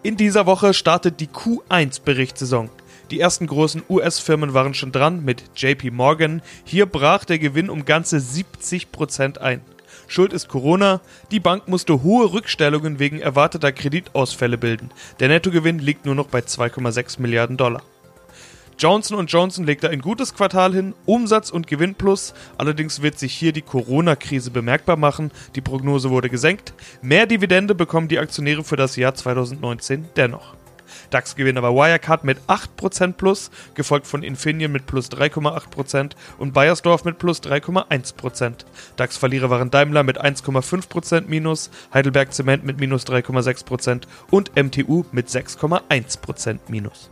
In 0.04 0.18
dieser 0.18 0.46
Woche 0.46 0.74
startet 0.74 1.22
die 1.22 1.28
Q1-Berichtssaison. 1.28 2.70
Die 3.12 3.22
ersten 3.22 3.48
großen 3.48 3.84
US-Firmen 3.90 4.54
waren 4.54 4.74
schon 4.74 4.92
dran 4.92 5.24
mit 5.24 5.44
JP 5.56 5.92
Morgan. 5.92 6.42
Hier 6.66 6.86
brach 6.86 7.24
der 7.24 7.40
Gewinn 7.40 7.70
um 7.70 7.86
ganze 7.86 8.18
70% 8.18 9.38
ein. 9.38 9.62
Schuld 10.08 10.34
ist 10.34 10.50
Corona. 10.50 11.00
Die 11.32 11.40
Bank 11.40 11.70
musste 11.70 12.04
hohe 12.04 12.34
Rückstellungen 12.34 13.00
wegen 13.00 13.20
erwarteter 13.20 13.72
Kreditausfälle 13.72 14.58
bilden. 14.58 14.92
Der 15.22 15.30
Nettogewinn 15.30 15.80
liegt 15.80 16.06
nur 16.06 16.16
noch 16.16 16.28
bei 16.28 16.40
2,6 16.40 17.22
Milliarden 17.22 17.56
Dollar. 17.56 17.82
Johnson 18.78 19.26
Johnson 19.26 19.66
legte 19.66 19.90
ein 19.90 20.02
gutes 20.02 20.36
Quartal 20.36 20.74
hin, 20.74 20.94
Umsatz 21.06 21.50
und 21.50 21.66
Gewinn 21.66 21.96
plus. 21.96 22.34
Allerdings 22.58 23.02
wird 23.02 23.18
sich 23.18 23.34
hier 23.34 23.54
die 23.54 23.64
Corona-Krise 23.64 24.52
bemerkbar 24.52 24.98
machen. 24.98 25.32
Die 25.56 25.62
Prognose 25.62 26.10
wurde 26.10 26.30
gesenkt. 26.30 26.74
Mehr 27.02 27.26
Dividende 27.26 27.74
bekommen 27.74 28.10
die 28.10 28.20
Aktionäre 28.20 28.64
für 28.64 28.76
das 28.76 28.98
Jahr 28.98 29.16
2019 29.16 30.10
dennoch. 30.16 30.56
DAX-Gewinner 31.10 31.64
war 31.64 31.74
Wirecard 31.74 32.24
mit 32.24 32.40
8% 32.48 33.14
plus, 33.14 33.52
gefolgt 33.76 34.08
von 34.08 34.24
Infineon 34.24 34.72
mit 34.72 34.86
plus 34.86 35.10
3,8% 35.12 36.12
und 36.38 36.54
Bayersdorf 36.54 37.04
mit 37.06 37.18
plus 37.20 37.42
3,1%. 37.42 38.66
DAX-Verlierer 38.96 39.50
waren 39.50 39.72
Daimler 39.72 40.04
mit 40.04 40.22
1,5% 40.22 41.26
minus, 41.28 41.70
Heidelberg 41.94 42.34
Zement 42.34 42.64
mit 42.64 42.80
minus 42.80 43.06
3,6% 43.06 44.04
und 44.32 44.56
MTU 44.56 45.06
mit 45.12 45.28
6,1% 45.28 46.60
minus. 46.68 47.10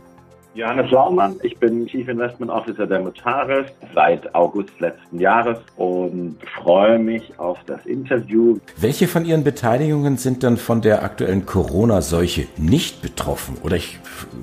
Johannes 0.56 0.90
Laumann, 0.90 1.36
ich 1.42 1.58
bin 1.58 1.86
Chief 1.86 2.08
Investment 2.08 2.50
Officer 2.50 2.86
der 2.86 3.00
Mutares 3.00 3.66
seit 3.94 4.34
August 4.34 4.70
letzten 4.80 5.20
Jahres 5.20 5.58
und 5.76 6.38
freue 6.62 6.98
mich 6.98 7.38
auf 7.38 7.58
das 7.66 7.84
Interview. 7.84 8.58
Welche 8.78 9.06
von 9.06 9.26
Ihren 9.26 9.44
Beteiligungen 9.44 10.16
sind 10.16 10.42
dann 10.42 10.56
von 10.56 10.80
der 10.80 11.04
aktuellen 11.04 11.44
Corona-Seuche 11.44 12.46
nicht 12.56 13.02
betroffen? 13.02 13.58
Oder 13.62 13.76
ich 13.76 13.98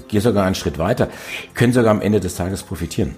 gehe 0.08 0.22
sogar 0.22 0.46
einen 0.46 0.54
Schritt 0.54 0.78
weiter, 0.78 1.10
können 1.56 1.74
sogar 1.74 1.90
am 1.90 2.02
Ende 2.02 2.20
des 2.20 2.36
Tages 2.36 2.62
profitieren? 2.62 3.16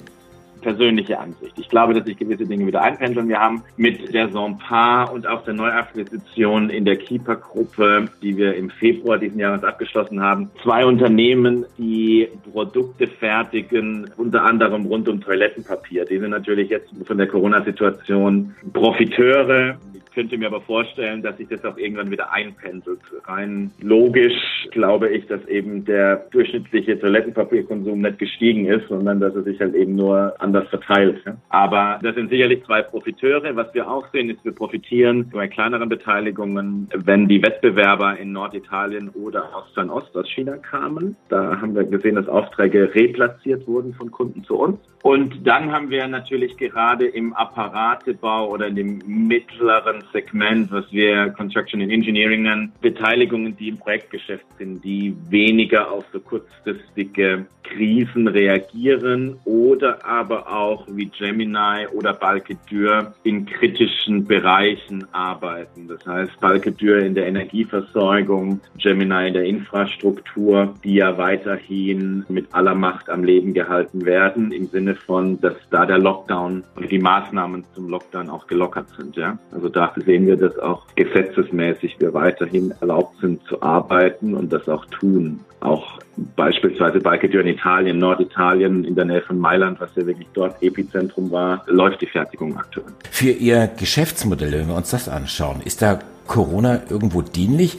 Persönliche 0.65 1.19
Ansicht. 1.19 1.53
Ich 1.59 1.69
glaube, 1.69 1.93
dass 1.93 2.05
sich 2.05 2.17
gewisse 2.17 2.47
Dinge 2.47 2.65
wieder 2.65 2.81
einpendeln. 2.81 3.29
Wir 3.29 3.39
haben 3.39 3.61
mit 3.77 4.11
der 4.11 4.29
Sonpar 4.29 5.13
und 5.13 5.27
auch 5.27 5.43
der 5.43 5.53
Neuakquisition 5.53 6.71
in 6.71 6.85
der 6.85 6.95
Keeper-Gruppe, 6.95 8.09
die 8.23 8.35
wir 8.35 8.55
im 8.55 8.71
Februar 8.71 9.19
diesen 9.19 9.39
Jahres 9.39 9.63
abgeschlossen 9.63 10.21
haben, 10.21 10.49
zwei 10.63 10.83
Unternehmen, 10.83 11.65
die 11.77 12.29
Produkte 12.51 13.05
fertigen, 13.05 14.09
unter 14.17 14.43
anderem 14.43 14.87
rund 14.87 15.07
um 15.07 15.21
Toilettenpapier. 15.21 16.03
Die 16.05 16.17
sind 16.17 16.31
natürlich 16.31 16.71
jetzt 16.71 16.89
von 17.05 17.19
der 17.19 17.27
Corona-Situation 17.27 18.55
Profiteure 18.73 19.77
könnte 20.15 20.37
mir 20.37 20.47
aber 20.47 20.61
vorstellen, 20.61 21.21
dass 21.21 21.37
sich 21.37 21.49
das 21.49 21.63
auch 21.65 21.77
irgendwann 21.77 22.09
wieder 22.09 22.31
einpendelt. 22.31 23.01
Rein 23.25 23.71
logisch 23.81 24.33
glaube 24.71 25.09
ich, 25.09 25.27
dass 25.27 25.45
eben 25.47 25.85
der 25.85 26.27
durchschnittliche 26.31 26.99
Toilettenpapierkonsum 26.99 28.01
nicht 28.01 28.17
gestiegen 28.17 28.65
ist, 28.65 28.87
sondern 28.87 29.19
dass 29.19 29.35
er 29.35 29.43
sich 29.43 29.59
halt 29.59 29.75
eben 29.75 29.95
nur 29.95 30.33
anders 30.39 30.67
verteilt. 30.69 31.21
Aber 31.49 31.99
das 32.01 32.15
sind 32.15 32.29
sicherlich 32.29 32.63
zwei 32.65 32.81
Profiteure. 32.81 33.55
Was 33.55 33.73
wir 33.73 33.89
auch 33.89 34.07
sehen, 34.11 34.29
ist, 34.29 34.43
wir 34.43 34.53
profitieren 34.53 35.29
bei 35.29 35.47
kleineren 35.47 35.89
Beteiligungen, 35.89 36.89
wenn 36.95 37.27
die 37.27 37.43
Wettbewerber 37.43 38.17
in 38.17 38.31
Norditalien 38.31 39.09
oder 39.09 39.53
aus 39.55 39.65
Fernost, 39.73 40.15
aus 40.15 40.29
China 40.29 40.57
kamen. 40.57 41.17
Da 41.29 41.59
haben 41.59 41.75
wir 41.75 41.83
gesehen, 41.83 42.15
dass 42.15 42.27
Aufträge 42.29 42.95
replatziert 42.95 43.67
wurden 43.67 43.93
von 43.93 44.09
Kunden 44.11 44.43
zu 44.45 44.55
uns. 44.55 44.79
Und 45.05 45.45
dann 45.45 45.71
haben 45.71 45.91
wir 45.91 46.07
natürlich 46.07 46.57
gerade 46.57 47.05
im 47.05 47.33
Apparatebau 47.33 48.49
oder 48.49 48.65
in 48.65 48.75
dem 48.75 49.01
mittleren 49.05 50.03
Segment, 50.11 50.71
was 50.71 50.85
wir 50.91 51.29
Construction 51.29 51.81
and 51.81 51.91
Engineering 51.91 52.43
nennen, 52.43 52.71
Beteiligungen, 52.81 53.55
die 53.57 53.69
im 53.69 53.77
Projektgeschäft 53.77 54.45
sind, 54.57 54.83
die 54.83 55.15
weniger 55.29 55.91
auf 55.91 56.05
so 56.11 56.19
kurzfristige 56.19 57.45
Krisen 57.65 58.27
reagieren 58.27 59.37
oder 59.43 60.05
aber 60.05 60.47
auch 60.51 60.85
wie 60.89 61.07
Gemini 61.17 61.87
oder 61.93 62.13
Balkedur 62.13 63.13
in 63.23 63.45
kritischen 63.45 64.25
Bereichen 64.25 65.05
arbeiten. 65.13 65.87
Das 65.87 66.05
heißt, 66.05 66.39
Balkedur 66.39 66.97
in 66.97 67.15
der 67.15 67.27
Energieversorgung, 67.27 68.61
Gemini 68.77 69.27
in 69.27 69.33
der 69.33 69.45
Infrastruktur, 69.45 70.73
die 70.83 70.95
ja 70.95 71.17
weiterhin 71.17 72.25
mit 72.29 72.53
aller 72.53 72.75
Macht 72.75 73.09
am 73.09 73.23
Leben 73.23 73.53
gehalten 73.53 74.05
werden, 74.05 74.51
im 74.51 74.67
Sinne 74.67 74.95
von, 74.95 75.39
dass 75.41 75.55
da 75.69 75.85
der 75.85 75.97
Lockdown 75.97 76.63
und 76.75 76.91
die 76.91 76.99
Maßnahmen 76.99 77.63
zum 77.73 77.89
Lockdown 77.89 78.29
auch 78.29 78.47
gelockert 78.47 78.89
sind. 78.97 79.15
Ja? 79.15 79.37
Also 79.51 79.69
da 79.69 79.87
sehen 80.01 80.27
wir, 80.27 80.35
dass 80.37 80.57
auch 80.59 80.83
gesetzesmäßig 80.95 81.97
wir 81.99 82.13
weiterhin 82.13 82.73
erlaubt 82.81 83.19
sind 83.21 83.43
zu 83.47 83.61
arbeiten 83.61 84.33
und 84.35 84.51
das 84.51 84.67
auch 84.67 84.85
tun. 84.85 85.39
Auch 85.59 85.99
beispielsweise 86.35 86.99
Balkedur 86.99 87.41
in 87.41 87.47
Italien, 87.47 87.97
Norditalien 87.97 88.83
in 88.83 88.95
der 88.95 89.05
Nähe 89.05 89.21
von 89.21 89.39
Mailand, 89.39 89.79
was 89.79 89.95
ja 89.95 90.05
wirklich 90.05 90.27
dort 90.33 90.61
Epizentrum 90.61 91.31
war, 91.31 91.63
läuft 91.67 92.01
die 92.01 92.07
Fertigung 92.07 92.57
aktuell. 92.57 92.87
Für 93.09 93.31
Ihr 93.31 93.69
Geschäftsmodell, 93.77 94.51
wenn 94.51 94.67
wir 94.67 94.75
uns 94.75 94.91
das 94.91 95.09
anschauen, 95.09 95.61
ist 95.63 95.81
da 95.81 95.99
Corona 96.27 96.81
irgendwo 96.89 97.21
dienlich? 97.21 97.77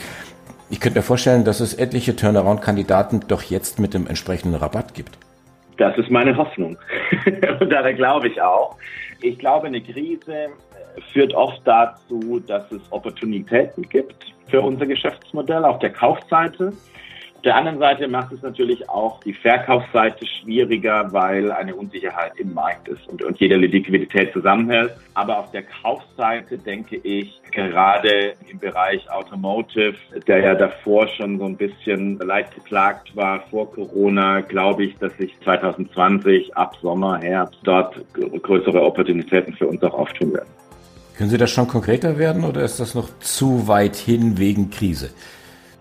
Ich 0.68 0.80
könnte 0.80 0.98
mir 0.98 1.04
vorstellen, 1.04 1.44
dass 1.44 1.60
es 1.60 1.74
etliche 1.74 2.16
Turnaround-Kandidaten 2.16 3.20
doch 3.28 3.42
jetzt 3.42 3.78
mit 3.78 3.94
dem 3.94 4.06
entsprechenden 4.06 4.56
Rabatt 4.56 4.94
gibt. 4.94 5.16
Das 5.76 5.96
ist 5.98 6.10
meine 6.10 6.36
Hoffnung. 6.36 6.76
Und 7.60 7.70
daran 7.70 7.94
glaube 7.96 8.28
ich 8.28 8.40
auch. 8.40 8.76
Ich 9.20 9.38
glaube, 9.38 9.68
eine 9.68 9.80
Krise 9.80 10.48
führt 11.12 11.34
oft 11.34 11.60
dazu, 11.64 12.40
dass 12.46 12.70
es 12.72 12.80
Opportunitäten 12.90 13.88
gibt 13.88 14.32
für 14.48 14.60
unser 14.60 14.86
Geschäftsmodell 14.86 15.64
auf 15.64 15.78
der 15.78 15.90
Kaufseite. 15.90 16.72
Auf 17.36 17.42
der 17.42 17.54
anderen 17.54 17.78
Seite 17.78 18.08
macht 18.08 18.32
es 18.32 18.42
natürlich 18.42 18.88
auch 18.88 19.20
die 19.20 19.34
Verkaufsseite 19.34 20.26
schwieriger, 20.26 21.12
weil 21.12 21.52
eine 21.52 21.76
Unsicherheit 21.76 22.32
im 22.38 22.54
Markt 22.54 22.88
ist 22.88 23.06
und, 23.08 23.22
und 23.22 23.38
jede 23.38 23.56
Liquidität 23.56 24.32
zusammenhält. 24.32 24.96
Aber 25.14 25.38
auf 25.38 25.50
der 25.52 25.62
Kaufseite 25.62 26.58
denke 26.58 26.96
ich, 26.96 27.40
gerade 27.52 28.34
im 28.50 28.58
Bereich 28.58 29.08
Automotive, 29.10 29.94
der 30.26 30.38
ja 30.40 30.54
davor 30.54 31.06
schon 31.08 31.38
so 31.38 31.44
ein 31.44 31.56
bisschen 31.56 32.18
leicht 32.18 32.54
geplagt 32.54 33.14
war 33.14 33.40
vor 33.50 33.70
Corona, 33.70 34.40
glaube 34.40 34.86
ich, 34.86 34.96
dass 34.96 35.16
sich 35.16 35.38
2020 35.44 36.56
ab 36.56 36.76
Sommer, 36.82 37.18
Herbst 37.18 37.60
dort 37.62 37.94
größere 38.14 38.82
Opportunitäten 38.82 39.54
für 39.54 39.68
uns 39.68 39.82
auch 39.84 39.94
auftun 39.94 40.32
werden. 40.32 40.48
Können 41.16 41.30
Sie 41.30 41.38
das 41.38 41.50
schon 41.50 41.66
konkreter 41.66 42.18
werden 42.18 42.44
oder 42.44 42.62
ist 42.62 42.78
das 42.78 42.94
noch 42.94 43.08
zu 43.20 43.68
weit 43.68 43.96
hin 43.96 44.36
wegen 44.36 44.70
Krise? 44.70 45.10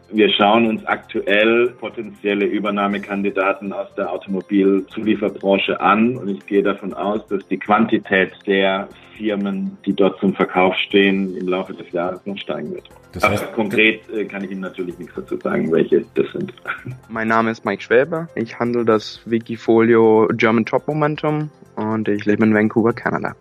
Wir 0.10 0.30
schauen 0.30 0.68
uns 0.68 0.86
aktuell 0.86 1.72
potenzielle 1.72 2.46
Übernahmekandidaten 2.46 3.74
aus 3.74 3.88
der 3.98 4.12
Automobilzulieferbranche 4.12 5.82
an 5.82 6.15
und 6.15 6.30
ich 6.30 6.46
gehe 6.46 6.63
davon 6.63 6.94
aus, 6.94 7.27
dass 7.27 7.46
die 7.50 7.58
Quantität 7.58 8.32
der 8.48 8.88
Firmen, 9.18 9.77
die 9.86 9.94
dort 9.94 10.20
zum 10.20 10.34
Verkauf 10.34 10.74
stehen, 10.75 11.36
im 11.36 11.48
Laufe 11.50 11.74
des 11.74 11.92
Jahres 11.92 12.25
noch 12.25 12.38
steigen 12.38 12.74
wird. 12.74 12.88
Das 13.12 13.27
heißt, 13.27 13.44
Aber 13.44 13.51
konkret 13.54 14.08
äh, 14.10 14.24
kann 14.25 14.44
ich 14.44 14.51
Ihnen 14.51 14.62
natürlich 14.62 14.98
nichts 15.00 15.15
dazu 15.15 15.38
sagen, 15.38 15.70
welche 15.72 16.06
das 16.15 16.32
sind. 16.32 16.54
Mein 17.10 17.27
Name 17.27 17.51
ist 17.51 17.65
Mike 17.65 17.82
Schwäber. 17.82 18.30
Ich 18.36 18.58
handle 18.58 18.86
das 18.86 19.20
Wikifolio 19.25 20.30
German 20.34 20.65
Top 20.65 20.88
Momentum 20.88 21.50
und 21.75 22.08
ich 22.08 22.25
lebe 22.25 22.46
in 22.46 22.54
Vancouver, 22.54 22.94
Kanada. 22.94 23.36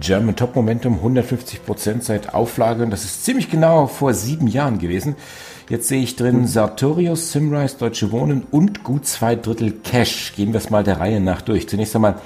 German 0.00 0.36
Top 0.36 0.56
Momentum 0.56 0.98
150% 1.04 2.02
seit 2.02 2.34
Auflage 2.34 2.82
und 2.82 2.90
das 2.90 3.04
ist 3.04 3.24
ziemlich 3.24 3.50
genau 3.50 3.86
vor 3.86 4.14
sieben 4.14 4.46
Jahren 4.46 4.78
gewesen. 4.78 5.16
Jetzt 5.68 5.88
sehe 5.88 6.02
ich 6.02 6.16
drin 6.16 6.46
Sartorius, 6.46 7.32
Simrise, 7.32 7.78
Deutsche 7.78 8.10
Wohnen 8.12 8.42
und 8.50 8.84
gut 8.84 9.06
zwei 9.06 9.36
Drittel 9.36 9.72
Cash. 9.72 10.34
Gehen 10.34 10.52
wir 10.52 10.58
es 10.58 10.70
mal 10.70 10.84
der 10.84 11.00
Reihe 11.00 11.20
nach 11.20 11.40
durch. 11.40 11.68
Zunächst 11.68 11.94
einmal, 11.94 12.16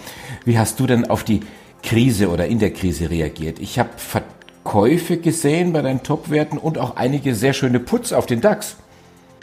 wie 0.44 0.58
hast 0.58 0.80
du 0.80 0.86
denn 0.86 1.08
auf 1.08 1.22
die 1.22 1.40
Krise 1.82 2.30
oder 2.30 2.46
in 2.46 2.58
der 2.58 2.72
Krise 2.72 3.10
reagiert? 3.10 3.58
Ich 3.58 3.78
habe 3.78 3.90
Verkäufe 3.96 5.18
gesehen 5.18 5.72
bei 5.72 5.82
deinen 5.82 6.02
Top-Werten 6.02 6.58
und 6.58 6.78
auch 6.78 6.96
einige 6.96 7.34
sehr 7.34 7.52
schöne 7.52 7.78
Putz 7.78 8.12
auf 8.12 8.26
den 8.26 8.40
DAX. 8.40 8.76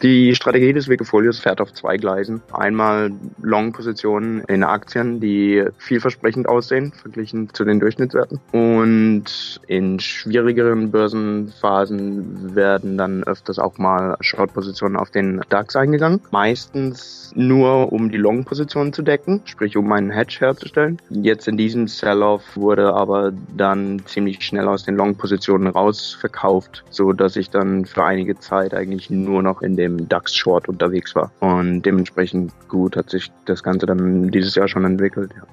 Die 0.03 0.35
Strategie 0.35 0.73
des 0.73 0.89
Wikifolios 0.89 1.39
fährt 1.39 1.61
auf 1.61 1.73
zwei 1.73 1.95
Gleisen. 1.95 2.41
Einmal 2.51 3.09
Long-Positionen 3.41 4.41
in 4.49 4.65
Aktien, 4.65 5.21
die 5.21 5.63
vielversprechend 5.77 6.49
aussehen, 6.49 6.91
verglichen 6.91 7.53
zu 7.53 7.63
den 7.63 7.79
Durchschnittswerten. 7.79 8.41
Und 8.51 9.61
in 9.67 10.01
schwierigeren 10.01 10.91
Börsenphasen 10.91 12.53
werden 12.53 12.97
dann 12.97 13.23
öfters 13.23 13.59
auch 13.59 13.77
mal 13.77 14.17
Short-Positionen 14.19 14.97
auf 14.97 15.09
den 15.09 15.39
DAX 15.47 15.77
eingegangen. 15.77 16.19
Meistens 16.31 17.31
nur, 17.33 17.93
um 17.93 18.11
die 18.11 18.17
Long-Positionen 18.17 18.91
zu 18.91 19.03
decken, 19.03 19.41
sprich 19.45 19.77
um 19.77 19.89
einen 19.93 20.11
Hedge 20.11 20.35
herzustellen. 20.39 20.97
Jetzt 21.11 21.47
in 21.47 21.55
diesem 21.55 21.87
Sell-Off 21.87 22.57
wurde 22.57 22.93
aber 22.93 23.31
dann 23.55 24.01
ziemlich 24.05 24.41
schnell 24.41 24.67
aus 24.67 24.83
den 24.83 24.97
Long-Positionen 24.97 25.67
rausverkauft, 25.67 26.83
so 26.89 27.13
dass 27.13 27.37
ich 27.37 27.49
dann 27.49 27.85
für 27.85 28.03
einige 28.03 28.37
Zeit 28.37 28.73
eigentlich 28.73 29.09
nur 29.09 29.41
noch 29.41 29.61
in 29.61 29.77
dem 29.77 29.92
im 29.99 30.09
DAX 30.09 30.35
Short 30.35 30.69
unterwegs 30.69 31.15
war. 31.15 31.31
Und 31.39 31.83
dementsprechend 31.83 32.51
gut 32.67 32.95
hat 32.95 33.09
sich 33.09 33.31
das 33.45 33.63
Ganze 33.63 33.85
dann 33.85 34.29
dieses 34.29 34.55
Jahr 34.55 34.67
schon 34.67 34.85
entwickelt. 34.85 35.31
Ja. 35.35 35.43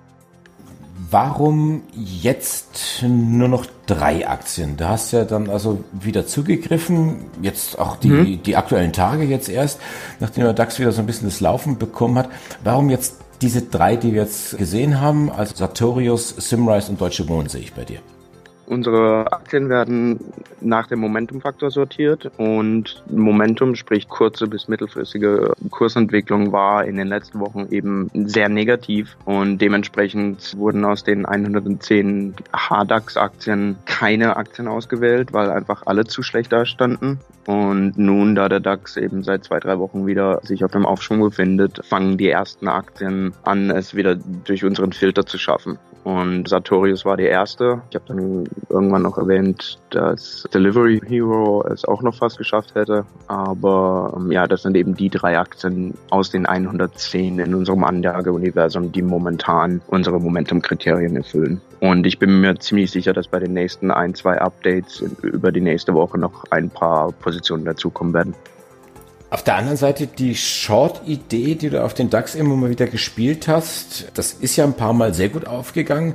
Warum 1.11 1.82
jetzt 1.94 3.02
nur 3.02 3.49
noch 3.49 3.66
drei 3.87 4.28
Aktien? 4.28 4.76
Da 4.76 4.90
hast 4.90 5.12
du 5.12 5.16
ja 5.16 5.25
dann 5.25 5.50
also 5.50 5.82
wieder 5.92 6.25
zugegriffen, 6.25 7.25
jetzt 7.42 7.80
auch 7.80 7.97
die, 7.97 8.11
mhm. 8.11 8.42
die 8.44 8.54
aktuellen 8.54 8.92
Tage 8.92 9.25
jetzt 9.25 9.49
erst, 9.49 9.80
nachdem 10.20 10.44
der 10.44 10.52
DAX 10.52 10.78
wieder 10.78 10.92
so 10.92 11.00
ein 11.00 11.06
bisschen 11.06 11.28
das 11.28 11.40
Laufen 11.40 11.78
bekommen 11.78 12.16
hat. 12.16 12.28
Warum 12.62 12.90
jetzt 12.90 13.16
diese 13.42 13.62
drei, 13.62 13.97
die 13.97 14.12
wir 14.12 14.23
jetzt 14.23 14.56
gesehen 14.56 15.00
haben, 15.00 15.32
also 15.32 15.56
Sartorius, 15.56 16.28
Simrise 16.28 16.92
und 16.92 17.00
Deutsche 17.00 17.28
Wohnen 17.28 17.49
sehe 17.49 17.62
ich 17.62 17.73
bei 17.73 17.85
dir? 17.85 17.99
Unsere 18.70 19.32
Aktien 19.32 19.68
werden 19.68 20.20
nach 20.60 20.86
dem 20.86 21.00
Momentumfaktor 21.00 21.72
sortiert 21.72 22.30
und 22.36 23.02
Momentum, 23.10 23.74
sprich 23.74 24.08
kurze 24.08 24.46
bis 24.46 24.68
mittelfristige 24.68 25.54
Kursentwicklung, 25.70 26.52
war 26.52 26.84
in 26.84 26.96
den 26.96 27.08
letzten 27.08 27.40
Wochen 27.40 27.66
eben 27.72 28.12
sehr 28.14 28.48
negativ 28.48 29.16
und 29.24 29.58
dementsprechend 29.58 30.56
wurden 30.56 30.84
aus 30.84 31.02
den 31.02 31.26
110 31.26 32.36
HDAX-Aktien 32.52 33.74
keine 33.86 34.36
Aktien 34.36 34.68
ausgewählt, 34.68 35.32
weil 35.32 35.50
einfach 35.50 35.82
alle 35.86 36.04
zu 36.04 36.22
schlecht 36.22 36.52
dastanden. 36.52 37.18
Und 37.48 37.98
nun, 37.98 38.36
da 38.36 38.48
der 38.48 38.60
DAX 38.60 38.96
eben 38.96 39.24
seit 39.24 39.42
zwei, 39.42 39.58
drei 39.58 39.80
Wochen 39.80 40.06
wieder 40.06 40.38
sich 40.44 40.62
auf 40.64 40.70
dem 40.70 40.86
Aufschwung 40.86 41.18
befindet, 41.18 41.84
fangen 41.84 42.18
die 42.18 42.28
ersten 42.28 42.68
Aktien 42.68 43.32
an, 43.42 43.70
es 43.70 43.96
wieder 43.96 44.14
durch 44.14 44.62
unseren 44.62 44.92
Filter 44.92 45.26
zu 45.26 45.38
schaffen. 45.38 45.76
Und 46.04 46.49
Sartorius 46.49 47.04
war 47.04 47.16
die 47.16 47.25
erste. 47.25 47.83
Ich 47.90 47.97
habe 47.97 48.04
dann 48.09 48.49
irgendwann 48.71 49.02
noch 49.02 49.19
erwähnt, 49.19 49.78
dass 49.90 50.47
Delivery 50.52 51.00
Hero 51.07 51.64
es 51.71 51.85
auch 51.85 52.02
noch 52.02 52.14
fast 52.14 52.38
geschafft 52.38 52.75
hätte. 52.75 53.04
Aber 53.26 54.14
ähm, 54.16 54.33
ja, 54.33 54.47
das 54.47 54.62
sind 54.62 54.76
eben 54.76 54.95
die 54.95 55.11
drei 55.11 55.38
Aktien 55.38 55.95
aus 56.09 56.30
den 56.30 56.47
110 56.47 57.38
in 57.38 57.54
unserem 57.54 57.85
Anlageuniversum, 57.85 58.92
die 58.92 59.02
momentan 59.02 59.83
unsere 59.88 60.19
Momentum-Kriterien 60.21 61.16
erfüllen. 61.16 61.61
Und 61.80 62.07
ich 62.07 62.19
bin 62.19 62.40
mir 62.40 62.59
ziemlich 62.59 62.90
sicher, 62.90 63.12
dass 63.12 63.28
bei 63.28 63.38
den 63.38 63.52
nächsten 63.52 63.90
ein, 63.90 64.14
zwei 64.14 64.40
Updates 64.40 65.00
über 65.23 65.52
die 65.52 65.61
nächste 65.61 65.95
Woche 65.95 66.19
noch 66.19 66.45
ein 66.50 66.71
paar 66.71 67.12
Positionen 67.12 67.64
dazukommen 67.64 68.14
werden. 68.14 68.35
Auf 69.30 69.44
der 69.44 69.54
anderen 69.54 69.76
Seite 69.76 70.08
die 70.08 70.34
Short-Idee, 70.34 71.54
die 71.54 71.70
du 71.70 71.84
auf 71.84 71.94
den 71.94 72.10
DAX 72.10 72.34
immer 72.34 72.56
mal 72.56 72.68
wieder 72.68 72.88
gespielt 72.88 73.46
hast, 73.46 74.10
das 74.14 74.32
ist 74.32 74.56
ja 74.56 74.64
ein 74.64 74.75
paar 74.75 74.92
Mal 74.92 75.14
sehr 75.14 75.28
gut 75.28 75.46
aufgegangen. 75.46 76.14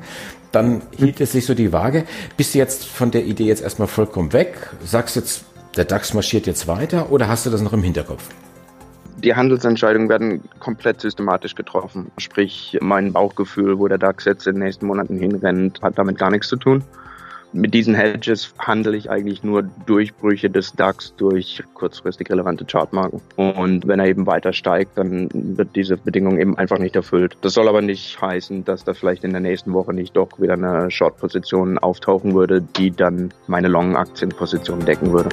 Dann 0.52 0.82
hielt 0.98 1.22
es 1.22 1.32
sich 1.32 1.46
so 1.46 1.54
die 1.54 1.72
Waage. 1.72 2.04
Bist 2.36 2.54
du 2.54 2.60
jetzt 2.60 2.86
von 2.86 3.12
der 3.12 3.24
Idee 3.26 3.46
jetzt 3.46 3.62
erstmal 3.62 3.88
vollkommen 3.88 4.34
weg? 4.34 4.70
Sagst 4.84 5.16
jetzt, 5.16 5.46
der 5.78 5.86
DAX 5.86 6.14
marschiert 6.14 6.46
jetzt 6.46 6.68
weiter 6.68 7.10
oder 7.10 7.30
hast 7.30 7.46
du 7.46 7.50
das 7.50 7.62
noch 7.62 7.72
im 7.72 7.84
Hinterkopf? 7.84 8.22
Die 9.24 9.34
Handelsentscheidungen 9.34 10.10
werden 10.10 10.44
komplett 10.60 11.00
systematisch 11.00 11.56
getroffen. 11.56 12.12
Sprich, 12.18 12.78
mein 12.82 13.14
Bauchgefühl, 13.14 13.80
wo 13.80 13.88
der 13.88 13.98
DAX 13.98 14.26
jetzt 14.26 14.46
in 14.46 14.56
den 14.56 14.64
nächsten 14.64 14.88
Monaten 14.88 15.18
hinrennt, 15.18 15.82
hat 15.82 15.98
damit 15.98 16.18
gar 16.18 16.32
nichts 16.32 16.50
zu 16.50 16.58
tun. 16.58 16.84
Mit 17.56 17.74
diesen 17.74 17.96
Hedges 17.96 18.54
handle 18.60 18.98
ich 18.98 19.10
eigentlich 19.10 19.42
nur 19.42 19.64
Durchbrüche 19.64 20.50
des 20.50 20.74
DAX 20.74 21.16
durch 21.16 21.64
kurzfristig 21.74 22.30
relevante 22.30 22.66
Chartmarken. 22.66 23.22
Und 23.38 23.88
wenn 23.88 23.98
er 23.98 24.08
eben 24.08 24.28
weiter 24.28 24.52
steigt, 24.52 24.98
dann 24.98 25.30
wird 25.32 25.74
diese 25.74 25.96
Bedingung 25.96 26.38
eben 26.38 26.58
einfach 26.58 26.80
nicht 26.80 26.98
erfüllt. 26.98 27.38
Das 27.40 27.54
soll 27.54 27.70
aber 27.70 27.82
nicht 27.82 28.22
heißen, 28.22 28.66
dass 28.66 28.84
da 28.84 28.94
vielleicht 28.94 29.24
in 29.24 29.32
der 29.32 29.40
nächsten 29.40 29.72
Woche 29.72 29.94
nicht 29.94 30.18
doch 30.18 30.38
wieder 30.38 30.56
eine 30.56 30.92
Short-Position 30.92 31.78
auftauchen 31.78 32.34
würde, 32.34 32.62
die 32.62 32.92
dann 32.92 33.34
meine 33.48 33.70
Long-Aktienposition 33.70 34.84
decken 34.84 35.14
würde. 35.14 35.30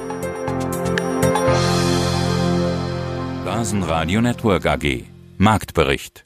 Börsenradio 3.45 4.21
Network 4.21 4.67
AG 4.67 5.07
Marktbericht 5.39 6.25